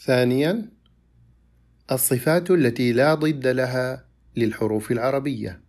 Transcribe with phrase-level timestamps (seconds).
[0.00, 0.72] ثانيا
[1.92, 5.62] الصفات التي لا ضد لها للحروف العربية.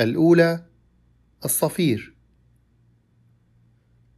[0.00, 0.66] الأولى
[1.44, 2.14] الصفير.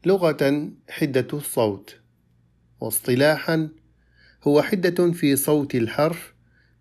[0.07, 2.01] لغة حدة الصوت
[2.81, 3.69] واصطلاحا
[4.43, 6.35] هو حدة في صوت الحرف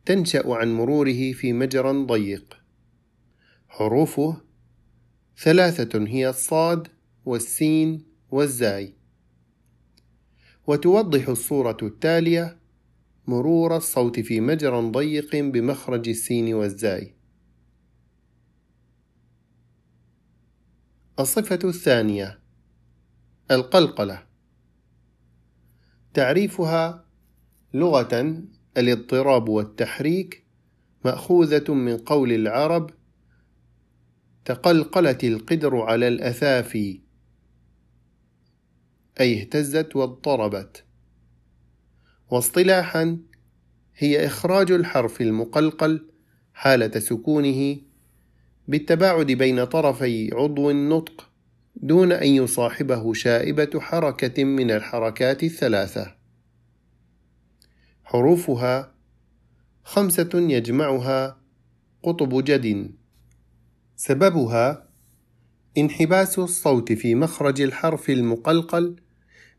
[0.05, 2.57] تنشأ عن مروره في مجرى ضيق.
[3.67, 4.41] حروفه
[5.37, 6.87] ثلاثة هي الصاد
[7.25, 9.02] والسين والزاي.
[10.67, 12.59] وتوضح الصورة التالية
[13.27, 17.13] مرور الصوت في مجرى ضيق بمخرج السين والزاي.
[21.19, 22.39] الصفة الثانية
[23.51, 24.23] القلقلة.
[26.13, 27.05] تعريفها
[27.73, 28.43] لغة
[28.77, 30.45] الاضطراب والتحريك
[31.05, 32.91] مأخوذة من قول العرب
[34.45, 37.02] تقلقلت القدر على الأثافي
[39.19, 40.83] أي اهتزت واضطربت.
[42.31, 43.17] واصطلاحا
[43.97, 46.07] هي إخراج الحرف المقلقل
[46.53, 47.77] حالة سكونه
[48.67, 51.29] بالتباعد بين طرفي عضو النطق
[51.75, 56.15] دون أن يصاحبه شائبة حركة من الحركات الثلاثة.
[58.03, 58.93] حروفها
[59.83, 61.37] خمسة يجمعها
[62.03, 62.91] قطب جد.
[63.95, 64.89] سببها
[65.77, 69.02] انحباس الصوت في مخرج الحرف المقلقل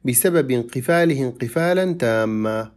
[0.05, 2.73] بسبب انقفاله انقفالا تاما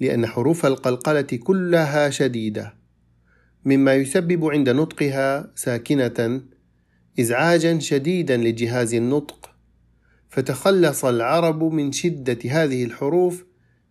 [0.00, 2.74] لأن حروف القلقلة كلها شديدة
[3.64, 6.40] مما يسبب عند نطقها ساكنة
[7.20, 9.50] إزعاجا شديدا لجهاز النطق.
[10.28, 13.44] فتخلص العرب من شدة هذه الحروف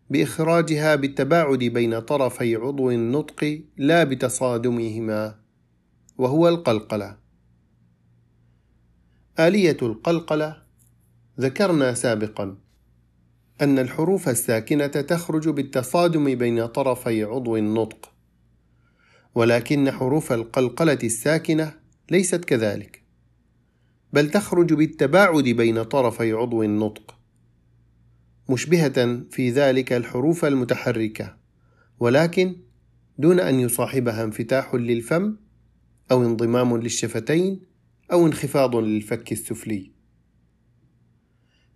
[0.10, 5.40] بإخراجها بالتباعد بين طرفي عضو النطق لا بتصادمهما
[6.18, 7.18] وهو القلقلة.
[9.40, 10.65] آلية القلقلة
[11.40, 12.58] ذكرنا سابقا
[13.62, 18.12] أن الحروف الساكنة تخرج بالتصادم بين طرفي عضو النطق
[19.36, 21.74] ولكن حروف القلقلة الساكنة
[22.12, 23.04] ليست كذلك
[24.14, 27.16] بل تخرج بالتباعد بين طرفي عضو النطق
[28.50, 31.38] مشبهة في ذلك الحروف المتحركة
[32.00, 32.56] ولكن
[33.18, 35.36] دون أن يصاحبها انفتاح للفم
[36.12, 37.62] أو انضمام للشفتين
[38.12, 39.92] أو انخفاض للفك السفلي.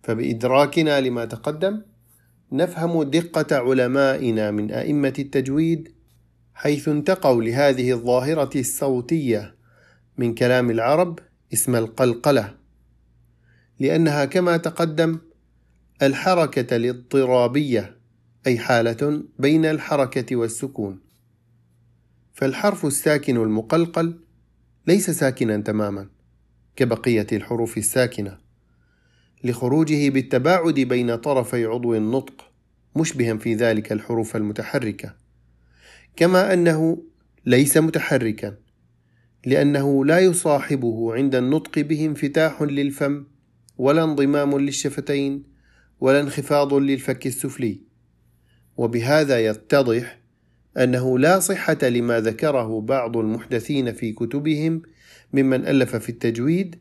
[0.02, 1.82] فبإدراكنا لما تقدم
[2.52, 5.92] نفهم دقة علمائنا من أئمة التجويد
[6.54, 9.54] حيث انتقوا لهذه الظاهرة الصوتية
[10.18, 11.18] من كلام العرب
[11.52, 12.54] اسم القلقلة
[13.80, 15.18] لأنها كما تقدم
[16.02, 17.96] الحركة الاضطرابية
[18.46, 21.00] أي حالة بين الحركة والسكون.
[22.32, 24.20] فالحرف الساكن المقلقل
[24.86, 26.08] ليس ساكنا تماما
[26.76, 28.38] كبقية الحروف الساكنة.
[29.44, 32.50] لخروجه بالتباعد بين طرفي عضو النطق
[32.96, 35.14] مشبها في ذلك الحروف المتحركة.
[36.16, 37.02] كما أنه
[37.46, 38.56] ليس متحركا
[39.46, 43.24] لأنه لا يصاحبه عند النطق به انفتاح للفم
[43.78, 45.44] ولا انضمام للشفتين
[46.00, 47.80] ولا انخفاض للفك السفلي.
[48.76, 50.20] وبهذا يتضح
[50.78, 54.82] أنه لا صحة لما ذكره بعض المحدثين في كتبهم
[55.32, 56.76] ممن ألف في التجويد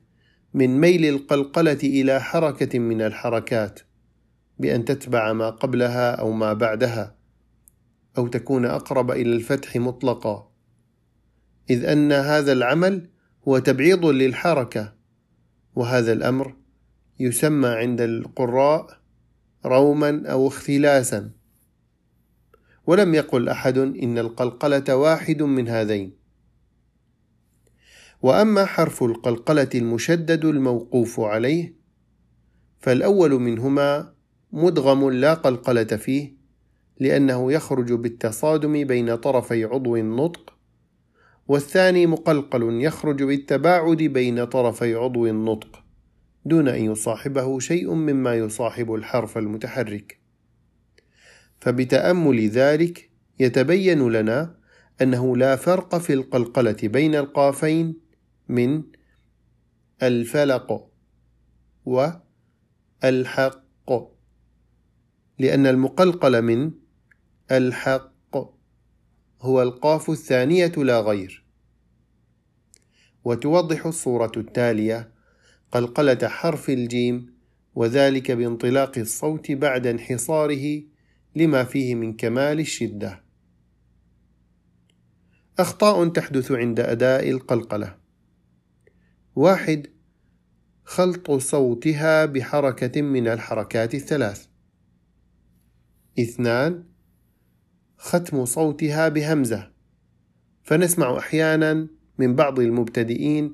[0.53, 3.79] من ميل القلقلة إلى حركة من الحركات
[4.59, 7.15] بأن تتبع ما قبلها أو ما بعدها
[8.17, 10.51] أو تكون أقرب إلى الفتح مطلقا.
[11.69, 13.09] إذ أن هذا العمل
[13.47, 14.93] هو تبعيض للحركة
[15.75, 16.55] وهذا الأمر
[17.19, 18.99] يسمى عند القراء
[19.65, 21.31] روما أو اختلاسا.
[22.87, 26.18] ولم يقل أحد إن القلقلة واحد من هذين.
[28.21, 31.75] وأما حرف القلقلة المشدد الموقوف عليه
[32.79, 34.13] فالأول منهما
[34.51, 36.33] مدغم لا قلقلة فيه
[36.99, 40.53] لأنه يخرج بالتصادم بين طرفي عضو النطق
[41.47, 45.83] والثاني مقلقل يخرج بالتباعد بين طرفي عضو النطق
[46.45, 50.19] دون أن يصاحبه شيء مما يصاحب الحرف المتحرك.
[51.59, 54.55] فبتأمل ذلك يتبين لنا
[55.01, 58.08] أنه لا فرق في القلقلة بين القافين
[58.49, 58.83] من
[60.03, 60.89] الفلق
[61.85, 63.69] والحق
[65.39, 66.71] لأن المقلقل من
[67.51, 68.19] الحق
[69.41, 71.45] هو القاف الثانية لا غير.
[73.23, 75.11] وتوضح الصورة التالية
[75.71, 77.33] قلقلة حرف الجيم
[77.75, 80.83] وذلك بانطلاق الصوت بعد انحصاره
[81.35, 83.23] لما فيه من كمال الشدة.
[85.59, 87.97] أخطاء تحدث عند أداء القلقلة.
[89.39, 89.87] واحد
[90.83, 94.47] خلط صوتها بحركة من الحركات الثلاث.
[96.19, 96.83] اثنان
[97.97, 99.71] ختم صوتها بهمزة.
[100.63, 101.87] فنسمع أحيانا
[102.17, 103.53] من بعض المبتدئين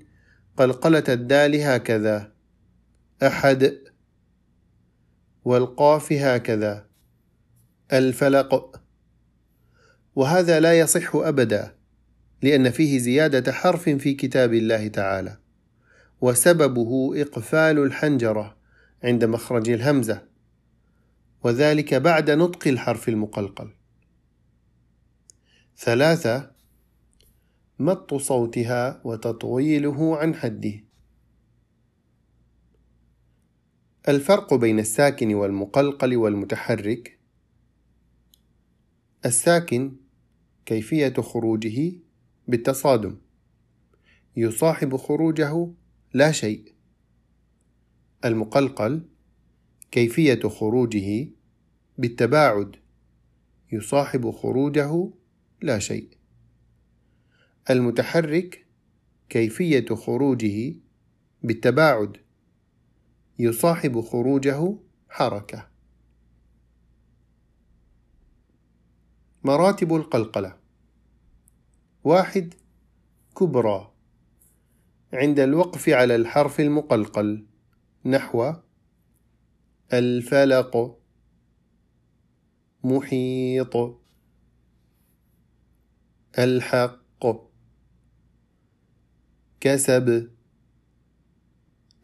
[0.57, 2.33] قلقلة الدال هكذا.
[3.23, 3.77] أحد
[5.45, 6.87] والقاف هكذا.
[7.93, 8.81] الفلق.
[10.15, 11.75] وهذا لا يصح أبدا
[12.41, 15.44] لأن فيه زيادة حرف في كتاب الله تعالى.
[16.25, 18.57] وسببه إقفال الحنجرة
[19.03, 20.27] عند مخرج الهمزة
[21.43, 23.73] وذلك بعد نطق الحرف المقلقل.
[25.77, 26.51] ثلاثة
[27.79, 30.73] مط صوتها وتطويله عن حده.
[34.07, 37.19] الفرق بين الساكن والمقلقل والمتحرك.
[39.25, 39.95] الساكن
[40.65, 41.93] كيفية خروجه
[42.47, 43.17] بالتصادم.
[44.37, 45.71] يصاحب خروجه
[46.15, 46.73] لا شيء.
[48.25, 49.09] المقلقل
[49.91, 51.29] كيفية خروجه
[51.97, 52.75] بالتباعد
[53.71, 55.09] يصاحب خروجه
[55.61, 56.09] لا شيء.
[57.69, 58.67] المتحرك
[59.29, 60.75] كيفية خروجه
[61.43, 62.17] بالتباعد
[63.39, 64.77] يصاحب خروجه
[65.09, 65.67] حركة.
[69.43, 70.57] مراتب القلقلة.
[72.03, 72.53] واحد
[73.37, 73.94] كبرى.
[75.15, 77.45] عند الوقف على الحرف المقلقل.
[78.05, 78.53] نحو
[79.93, 80.99] الفلق
[82.83, 83.75] محيط.
[86.39, 87.25] الحق
[89.59, 90.31] كسب.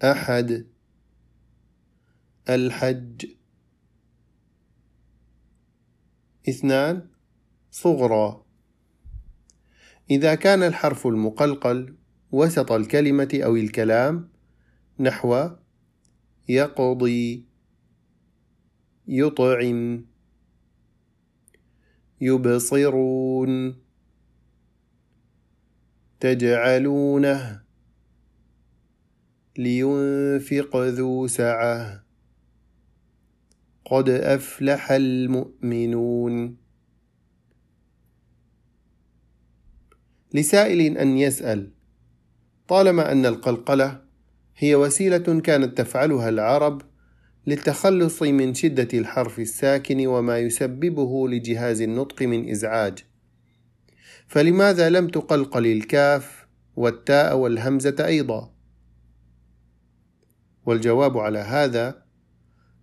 [0.04, 0.68] أحد.
[2.50, 3.25] الحج.
[6.50, 7.10] اثنان
[7.72, 8.46] صغرى.
[10.12, 12.00] إذا كان الحرف المقلقل
[12.31, 14.30] وسط الكلمة أو الكلام
[15.00, 15.50] نحو
[16.50, 17.45] يقضي
[19.07, 20.06] يطعم
[22.22, 23.81] يبصرون
[26.19, 27.62] تجعلونه
[29.57, 32.06] لينفق ذو سعة.
[33.86, 36.57] قد أفلح المؤمنون.
[40.33, 41.72] لسائل أن يسأل
[42.71, 44.01] طالما أن القلقلة
[44.57, 46.81] هي وسيلة كانت تفعلها العرب
[47.47, 53.06] للتخلص من شدة الحرف الساكن وما يسببه لجهاز النطق من إزعاج.
[54.27, 58.53] فلماذا لم تقلقل الكاف والتاء والهمزة أيضا؟
[60.65, 62.03] والجواب على هذا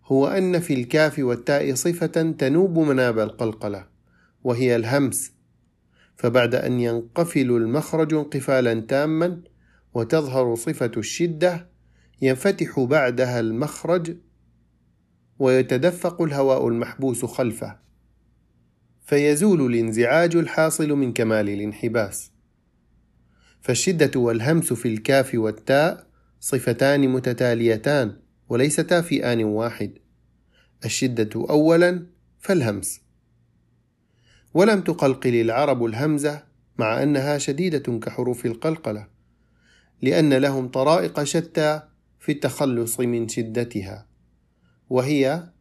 [0.05, 3.87] هو أن في الكاف والتاء صفة تنوب مناب القلقلة
[4.45, 5.33] وهي الهمس
[6.17, 9.43] فبعد أن ينقفل المخرج انقفالا تاما
[9.95, 11.69] وتظهر صفة الشدة
[12.23, 14.17] ينفتح بعدها المخرج
[15.39, 17.89] ويتدفق الهواء المحبوس خلفه
[19.09, 22.31] فيزول الانزعاج الحاصل من كمال الانحباس.
[23.61, 26.07] فالشدة والهمس في الكاف والتاء
[26.41, 28.17] صفتان متتاليتان
[28.49, 29.93] وليستا في آن واحد.
[30.85, 32.07] الشدة اولا
[32.39, 33.01] فالهمس.
[34.55, 36.43] ولم تقلقل العرب الهمزة
[36.79, 39.07] مع أنها شديدة كحروف القلقلة.
[40.03, 41.83] لأن لهم طرائق شتى
[42.19, 44.07] في التخلص من شدتها.
[44.91, 45.53] وهي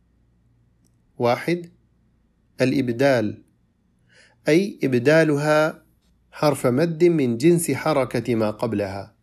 [1.18, 1.70] واحد
[2.62, 3.44] الإبدال
[4.48, 5.84] أي إبدالها
[6.32, 9.16] حرف مد من جنس حركة ما قبلها.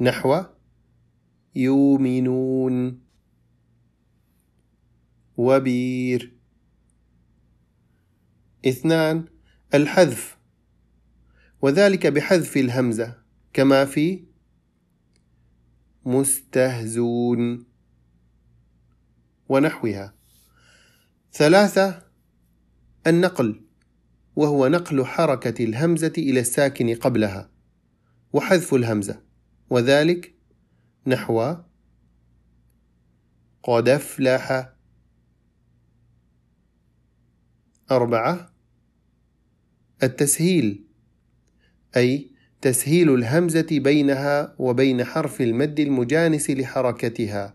[0.00, 0.42] نحو
[1.54, 3.00] يؤمنون
[5.36, 6.36] وبير.
[8.68, 9.24] اثنان
[9.74, 10.36] الحذف
[11.62, 13.14] وذلك بحذف الهمزة
[13.52, 14.24] كما في
[16.06, 17.66] مستهزون.
[19.48, 20.14] ونحوها.
[21.32, 22.02] ثلاثة
[23.06, 23.64] النقل
[24.36, 27.50] وهو نقل حركة الهمزة إلى الساكن قبلها
[28.32, 29.22] وحذف الهمزة.
[29.70, 30.34] وذلك
[31.06, 31.56] نحو
[33.62, 34.72] قد أفلح.
[37.90, 38.52] أربعة
[40.02, 40.86] التسهيل
[41.96, 42.35] أي
[42.66, 47.54] تسهيل الهمزة بينها وبين حرف المد المجانس لحركتها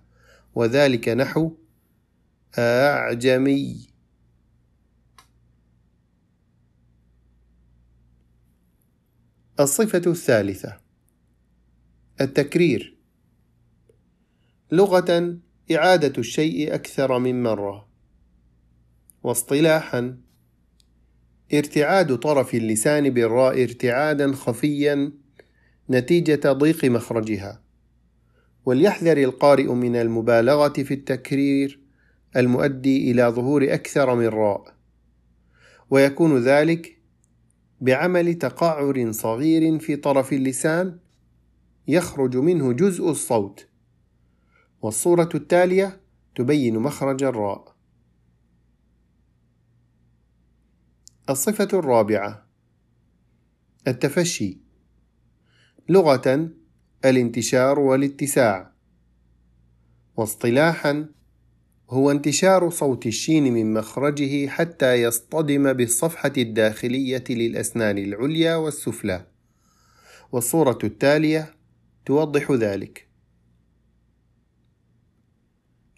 [0.55, 1.51] وذلك نحو
[2.57, 3.87] أعجمي.
[9.59, 10.77] الصفة الثالثة
[12.21, 12.97] التكرير.
[14.71, 15.37] لغة
[15.71, 17.87] إعادة الشيء أكثر من مرة.
[19.23, 20.17] واصطلاحا
[21.53, 25.11] ارتعاد طرف اللسان بالراء ارتعادا خفيا
[25.89, 27.61] نتيجة ضيق مخرجها.
[28.65, 31.79] وليحذر القارئ من المبالغة في التكرير
[32.35, 34.75] المؤدي إلى ظهور أكثر من راء.
[35.89, 36.97] ويكون ذلك
[37.81, 40.97] بعمل تقعر صغير في طرف اللسان
[41.87, 43.67] يخرج منه جزء الصوت.
[44.81, 46.01] والصورة التالية
[46.35, 47.70] تبين مخرج الراء.
[51.31, 52.47] الصفة الرابعة.
[53.87, 54.57] التفشي.
[55.89, 56.49] لغة
[57.05, 58.73] الانتشار والاتساع.
[60.17, 61.09] واصطلاحا
[61.89, 69.27] هو انتشار صوت الشين من مخرجه حتى يصطدم بالصفحة الداخلية للأسنان العليا والسفلى.
[70.31, 71.55] والصورة التالية
[72.05, 73.07] توضح ذلك.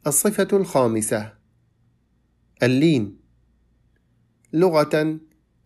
[0.07, 1.33] الصفة الخامسة.
[2.63, 3.22] اللين.
[4.53, 5.19] لغة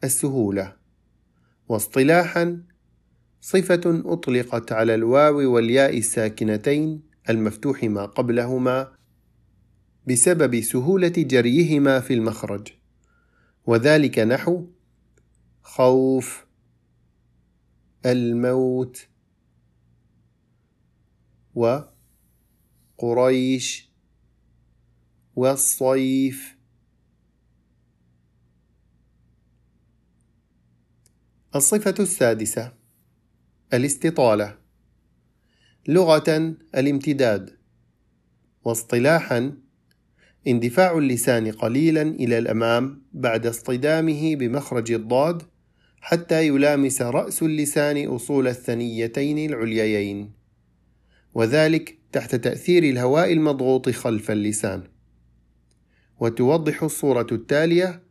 [0.03, 0.75] السهولة
[1.69, 2.63] واصطلاحا
[3.41, 8.91] صفة أطلقت على الواو والياء الساكنتين المفتوح ما قبلهما
[10.07, 12.67] بسبب سهولة جريهما في المخرج
[13.65, 14.67] وذلك نحو
[15.61, 16.45] خوف
[18.05, 19.07] الموت
[22.99, 23.91] وقريش
[25.35, 26.56] والصيف
[31.55, 32.73] الصفة السادسة.
[33.73, 34.57] الاستطالة.
[35.87, 37.49] لغة الامتداد.
[38.63, 39.53] واصطلاحا
[40.47, 45.43] اندفاع اللسان قليلا إلى الأمام بعد اصطدامه بمخرج الضاد
[46.01, 50.31] حتى يلامس رأس اللسان أصول الثنيتين العليين
[51.33, 54.83] وذلك تحت تأثير الهواء المضغوط خلف اللسان.
[56.19, 58.06] وتوضح الصورة التالية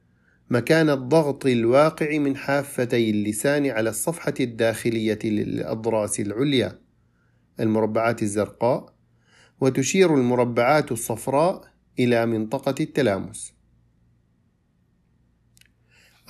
[0.51, 6.79] مكان الضغط الواقع من حافتي اللسان على الصفحة الداخلية للأضراس العليا
[7.61, 8.95] المربعات الزرقاء
[9.61, 13.55] وتشير المربعات الصفراء إلى منطقة التلامس.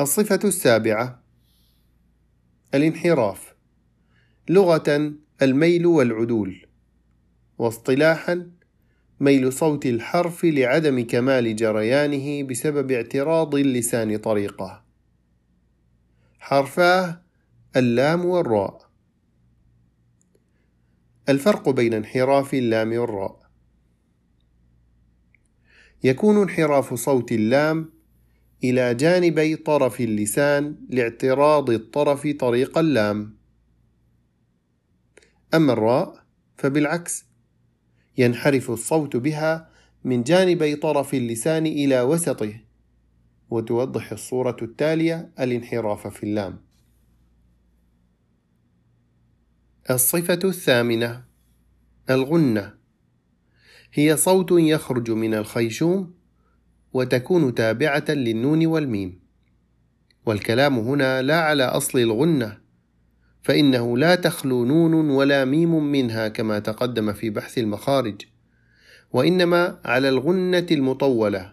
[0.00, 1.22] الصفة السابعة
[2.74, 3.54] الانحراف
[4.48, 6.66] لغة الميل والعدول
[7.58, 8.50] واصطلاحا
[9.20, 14.84] ميل صوت الحرف لعدم كمال جريانه بسبب اعتراض اللسان طريقه.
[16.38, 17.22] حرفاه
[17.76, 18.90] اللام والراء.
[21.28, 23.50] الفرق بين انحراف اللام والراء.
[26.04, 27.92] يكون انحراف صوت اللام
[28.64, 33.36] إلى جانبي طرف اللسان لاعتراض الطرف طريق اللام.
[35.54, 36.24] أما الراء
[36.56, 37.24] فبالعكس
[38.18, 39.68] ينحرف الصوت بها
[40.04, 42.52] من جانبي طرف اللسان إلى وسطه
[43.50, 46.60] وتوضح الصورة التالية الانحراف في اللام.
[49.90, 51.24] الصفة الثامنة
[52.10, 52.74] الغنة.
[53.92, 56.14] هي صوت يخرج من الخيشوم
[56.92, 59.20] وتكون تابعة للنون والميم.
[60.26, 62.65] والكلام هنا لا على أصل الغنة
[63.46, 68.22] فإنه لا تخلو نون ولا ميم منها كما تقدم في بحث المخارج
[69.12, 71.52] وإنما على الغنة المطولة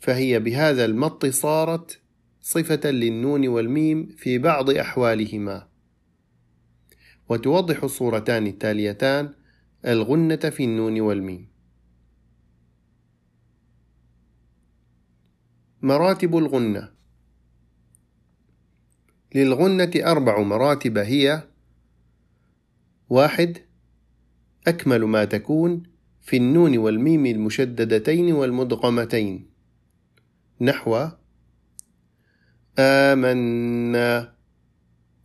[0.00, 2.00] فهي بهذا المط صارت
[2.40, 5.68] صفة للنون والميم في بعض أحوالهما.
[7.28, 9.34] وتوضح الصورتان التاليتان
[9.86, 11.48] الغنة في النون والميم.
[15.82, 16.99] مراتب الغنة
[19.34, 21.42] للغنة أربع مراتب هي
[23.08, 23.58] واحد
[24.66, 25.82] أكمل ما تكون
[26.20, 29.50] في النون والميم المشددتين والمدغمتين.
[30.60, 31.08] نحو
[32.78, 34.34] آمنا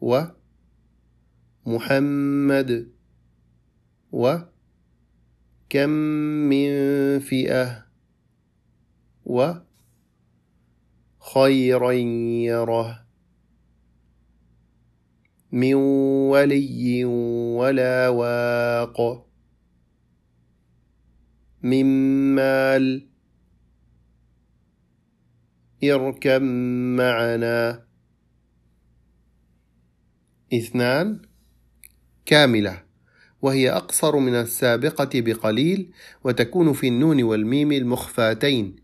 [0.02, 0.24] و
[1.66, 2.92] محمد
[4.12, 5.90] وكم
[6.50, 6.70] من
[7.20, 7.86] فئة
[11.26, 13.05] وخيرا يره.
[15.56, 17.06] من ولي
[17.56, 19.26] ولا واق
[21.64, 21.86] من
[22.36, 23.08] مال
[25.84, 26.42] اركب
[26.98, 27.86] معنا.
[30.54, 31.22] اثنان
[32.26, 32.84] كاملة
[33.42, 35.92] وهي أقصر من السابقة بقليل
[36.24, 38.76] وتكون في النون والميم المخفاتين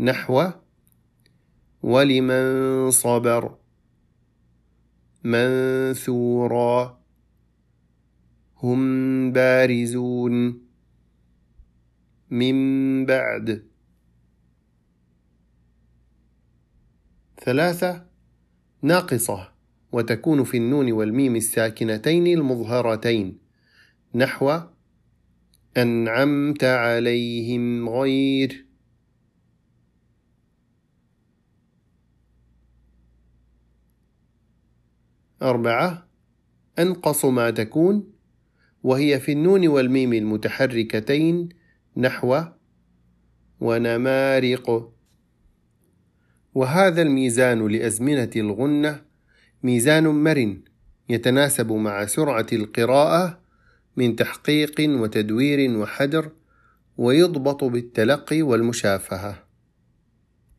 [0.00, 0.50] نحو
[1.82, 3.63] ولمن صبر.
[5.24, 6.98] منثورا.
[8.62, 10.60] هم بارزون.
[12.30, 13.62] من بعد.
[17.44, 18.06] ثلاثة.
[18.82, 19.48] ناقصة.
[19.92, 23.38] وتكون في النون والميم الساكنتين المظهرتين.
[24.14, 24.60] نحو.
[25.76, 28.63] أنعمت عليهم غير.
[35.44, 36.08] أربعة
[36.78, 38.12] أنقص ما تكون
[38.82, 41.48] وهي في النون والميم المتحركتين
[41.96, 42.40] نحو
[43.60, 44.92] ونمارق.
[46.54, 49.02] وهذا الميزان لأزمنة الغنة
[49.62, 50.62] ميزان مرن
[51.08, 53.40] يتناسب مع سرعة القراءة
[53.96, 56.30] من تحقيق وتدوير وحدر
[56.96, 59.43] ويضبط بالتلقي والمشافهة.